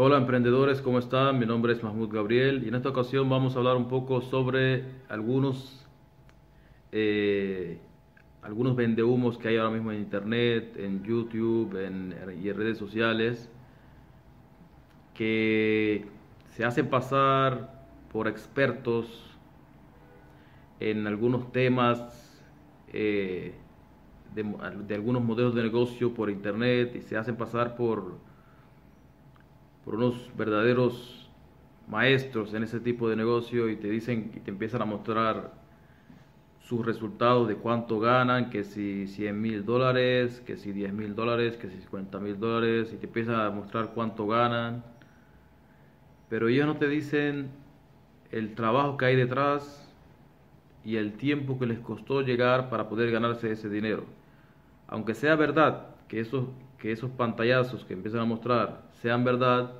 [0.00, 1.40] Hola emprendedores, ¿cómo están?
[1.40, 4.84] Mi nombre es Mahmoud Gabriel y en esta ocasión vamos a hablar un poco sobre
[5.08, 5.84] algunos,
[6.92, 7.80] eh,
[8.40, 13.50] algunos vendehumos que hay ahora mismo en internet, en YouTube y en redes sociales
[15.14, 16.06] que
[16.54, 19.36] se hacen pasar por expertos
[20.78, 22.40] en algunos temas
[22.92, 23.52] eh,
[24.32, 28.27] de algunos modelos de negocio por internet y se hacen pasar por
[29.84, 31.30] por unos verdaderos
[31.88, 35.52] maestros en ese tipo de negocio y te dicen y te empiezan a mostrar
[36.60, 41.56] sus resultados de cuánto ganan, que si 100 mil dólares, que si 10 mil dólares,
[41.56, 44.84] que si 50 mil dólares, y te empiezan a mostrar cuánto ganan.
[46.28, 47.48] Pero ellos no te dicen
[48.30, 49.90] el trabajo que hay detrás
[50.84, 54.04] y el tiempo que les costó llegar para poder ganarse ese dinero.
[54.88, 56.46] Aunque sea verdad que esos,
[56.78, 59.72] que esos pantallazos que empiezan a mostrar sean verdad,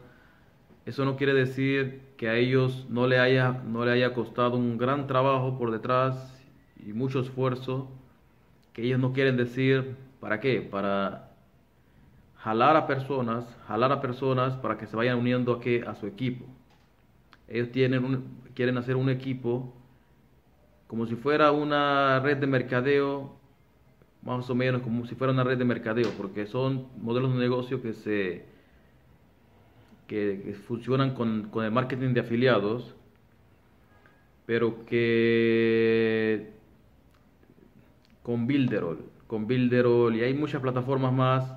[0.87, 4.79] eso no quiere decir que a ellos no le haya, no le haya costado un
[4.79, 6.43] gran trabajo por detrás
[6.85, 7.91] y mucho esfuerzo,
[8.73, 10.63] que ellos no quieren decir, ¿para qué?
[10.63, 11.31] Para
[12.37, 15.85] jalar a personas, jalar a personas para que se vayan uniendo a, qué?
[15.87, 16.45] a su equipo.
[17.49, 19.73] Ellos tienen quieren hacer un equipo
[20.89, 23.38] como si fuera una red de mercadeo,
[24.37, 27.81] más o menos como si fuera una red de mercadeo, porque son modelos de negocio
[27.83, 28.45] que se
[30.07, 32.95] que, funcionan con, con, el marketing de afiliados,
[34.47, 36.51] pero que
[38.23, 41.55] con Builderall, con Builderall y hay muchas plataformas más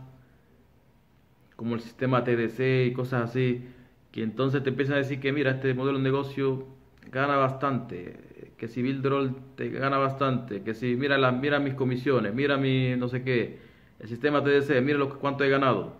[1.55, 3.63] como el sistema TDC y cosas así,
[4.11, 6.67] que entonces te empiezan a decir que mira, este modelo de negocio
[7.11, 12.31] gana bastante, que si Builderall te gana bastante, que si mira, la, mira mis comisiones,
[12.33, 13.59] mira mi no sé qué,
[13.99, 15.93] el sistema TDC, mira lo, cuánto he ganado.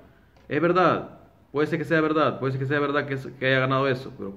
[0.48, 3.60] Es verdad, Puede ser que sea verdad, puede ser que sea verdad que, que haya
[3.60, 4.36] ganado eso, pero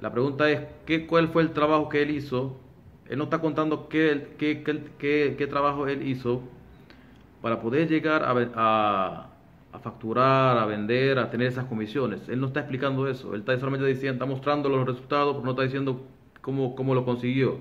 [0.00, 2.56] la pregunta es, ¿qué, ¿cuál fue el trabajo que él hizo?
[3.08, 4.62] Él no está contando qué, qué,
[4.98, 6.42] qué, qué trabajo él hizo
[7.42, 9.30] para poder llegar a, a,
[9.72, 12.28] a, facturar, a vender, a tener esas comisiones.
[12.28, 15.50] Él no está explicando eso, él está solamente diciendo, está mostrando los resultados, pero no
[15.50, 16.06] está diciendo
[16.40, 17.58] cómo, cómo lo consiguió.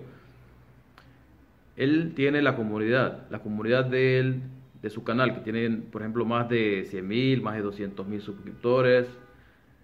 [1.76, 4.42] Él tiene la comunidad, la comunidad de él
[4.82, 8.22] de su canal, que tienen, por ejemplo, más de 100 mil, más de 200 mil
[8.22, 9.08] suscriptores.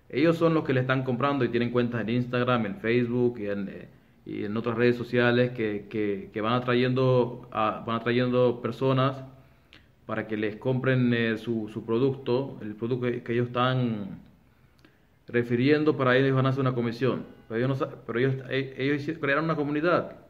[0.09, 3.47] Ellos son los que le están comprando y tienen cuentas en Instagram, en Facebook y
[3.47, 3.89] en, eh,
[4.25, 9.23] y en otras redes sociales que, que, que van, atrayendo a, van atrayendo personas
[10.05, 14.19] para que les compren eh, su, su, producto, el producto que, ellos están
[15.27, 17.25] refiriendo, para ellos van a hacer una comisión.
[17.47, 20.25] Pero ellos, eh, crearon una comunidad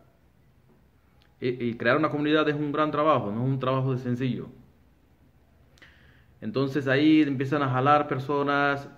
[1.39, 4.47] y, crear una comunidad es un gran trabajo, no es un trabajo de sencillo.
[6.41, 8.89] Entonces ahí empiezan a jalar personas,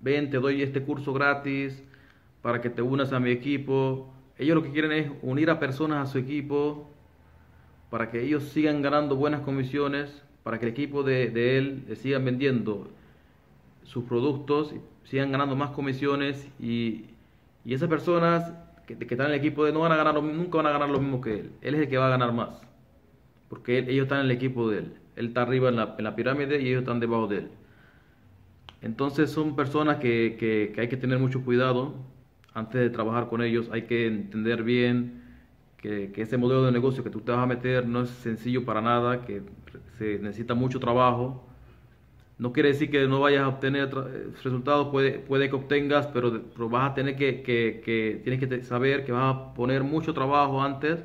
[0.00, 1.82] ven, te doy este curso gratis
[2.42, 4.12] para que te unas a mi equipo.
[4.38, 6.90] Ellos lo que quieren es unir a personas a su equipo
[7.90, 11.96] para que ellos sigan ganando buenas comisiones, para que el equipo de, de él le
[11.96, 12.88] sigan vendiendo
[13.84, 14.74] sus productos,
[15.04, 17.06] sigan ganando más comisiones y,
[17.64, 18.52] y esas personas
[18.86, 21.00] que, están en el equipo de no van a ganar, nunca van a ganar lo
[21.00, 21.52] mismo que él.
[21.62, 22.60] Él es el que va a ganar más.
[23.48, 24.94] Porque ellos están en el equipo de él.
[25.16, 27.48] Él está arriba en la, en la, pirámide y ellos están debajo de él.
[28.82, 31.94] Entonces son personas que, que, que hay que tener mucho cuidado
[32.52, 33.68] antes de trabajar con ellos.
[33.72, 35.22] Hay que entender bien
[35.78, 38.64] que, que, ese modelo de negocio que tú te vas a meter no es sencillo
[38.64, 39.42] para nada, que
[39.98, 41.46] se necesita mucho trabajo
[42.44, 46.90] no quiere decir que no vayas a obtener eh, resultados, puede, que obtengas, pero, vas
[46.90, 51.02] a tener que, tienes que saber que vas a poner mucho trabajo antes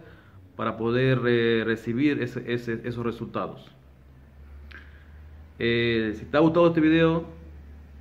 [0.58, 3.72] para poder eh, recibir esos resultados.
[5.60, 7.24] Eh, si te ha gustado este video,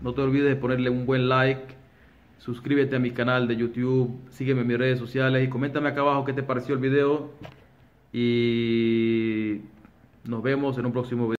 [0.03, 1.77] no te olvides de ponerle un buen like,
[2.39, 6.25] suscríbete a mi canal de YouTube, sígueme en mis redes sociales y coméntame acá abajo
[6.25, 7.31] qué te pareció el video
[8.13, 9.61] y
[10.25, 11.37] nos vemos en un próximo video.